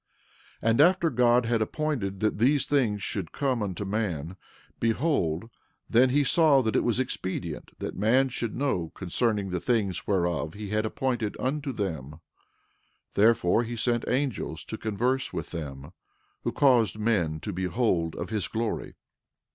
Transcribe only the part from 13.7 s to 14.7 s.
sent angels